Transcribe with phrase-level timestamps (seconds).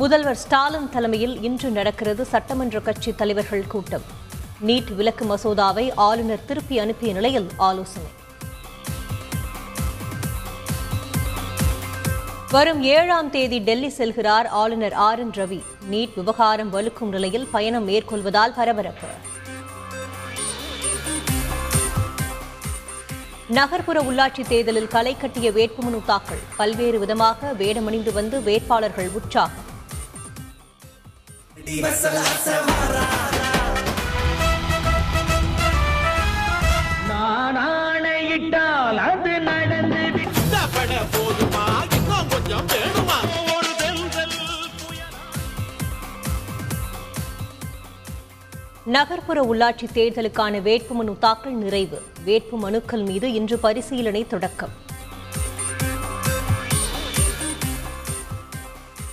[0.00, 4.04] முதல்வர் ஸ்டாலின் தலைமையில் இன்று நடக்கிறது சட்டமன்ற கட்சி தலைவர்கள் கூட்டம்.
[4.66, 8.10] நீட் விலக்கு மசோதாவை ஆளுநர் திருப்பி அனுப்பிய நிலையில் ஆலோசனை.
[12.54, 15.60] வரும் ஏழாம் தேதி டெல்லி செல்கிறார் ஆளுநர் ஆர் என் ரவி.
[15.90, 19.10] நீட் விவகாரம் வலுக்கும் நிலையில் பயணம் மேற்கொள்வதால் பரபரப்பு.
[23.58, 26.44] நகர்ப்புற உள்ளாட்சி தேர்தலில் களை கட்டிய வேட்புமனு தாக்கல்.
[26.56, 29.68] பல்வேறு விதமாக வேடமணிந்து வந்து வேட்பாளர்கள் உற்சாகம்.
[37.08, 40.28] நான் ஆணையிட்டால் அது நடந்து
[40.74, 41.94] பட போதுமா?
[41.94, 43.18] இன்னும் கொஞ்சம் வேணுமா?
[43.56, 44.34] ஒரு தென்றல்
[44.86, 45.14] புயல்?
[48.84, 52.02] நகர்ப்புற உள்ளாட்சி தேர்தலுக்கான வேட்புமனு தாக்கல் நிறைவு.
[52.24, 54.88] வேட்பு மனுக்கள் மீது இன்று பரிசீலனை தொடக்கம்.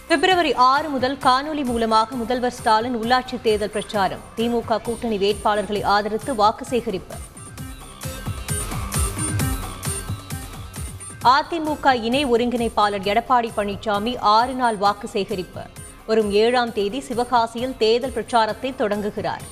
[0.09, 4.21] பிப்ரவரி ஆறு முதல் காணொலி மூலமாக முதல்வர் ஸ்டாலின் உள்ளாட்சி தேர்தல் பிரச்சாரம்.
[4.37, 7.15] திமுக கூட்டணி வேட்பாளர்களை ஆதரித்து வாக்கு சேகரிப்பு.
[11.33, 15.65] அதிமுக இணை ஒருங்கிணைப்பாளர் எடப்பாடி பழனிசாமி ஆறு நாள் வாக்கு சேகரிப்பு.
[16.05, 19.43] வரும் ஏழாம் தேதி சிவகாசியில் தேர்தல் பிரச்சாரத்தை தொடங்குகிறார்.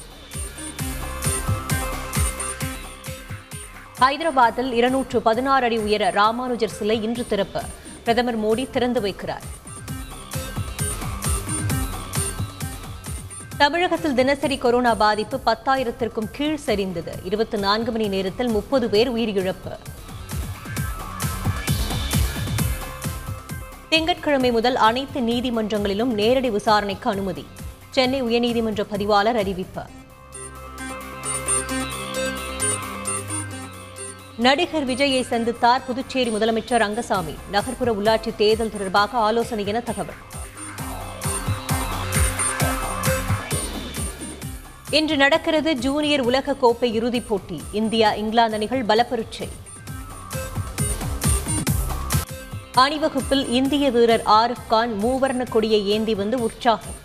[4.03, 7.63] ஹைதராபாத்தில் இருநூற்று பதினாறு அடி உயர ராமானுஜர் சிலை இன்று திறப்பு.
[8.07, 9.45] பிரதமர் மோடி திறந்து வைக்கிறார்.
[13.57, 17.11] தமிழகத்தில் தினசரி கொரோனா பாதிப்பு பத்தாயிரத்திற்கும் கீழ் சரிந்தது.
[17.23, 19.77] இருபத்தி நான்கு மணி நேரத்தில் முப்பது பேர் உயிரிழப்பு.
[23.89, 27.45] திங்கட்கிழமை முதல் அனைத்து நீதிமன்றங்களிலும் நேரடி விசாரணைக்கு அனுமதி.
[27.89, 29.81] சென்னை உயர்நீதிமன்ற பதிவாளர் அறிவிப்பு.
[34.37, 37.35] நடிகர் விஜயை சந்தித்தார் புதுச்சேரி முதலமைச்சர் ரங்கசாமி.
[37.51, 40.33] நகர்ப்புற உள்ளாட்சி தேர்தல் தொடர்பாக ஆலோசனை என தகவல்.
[44.95, 47.61] இன்று நடக்கிறது ஜூனியர் உலக கோப்பை இறுதிப் போட்டி.
[47.71, 49.47] இந்தியா இங்கிலாந்து அணிகள் பலப்பரீட்சை.
[52.73, 57.03] அணிவகுப்பில் இந்திய வீரர் ஆரிஃப் கான் மூவர்ண கொடியை ஏந்தி வந்து உற்சாகம்.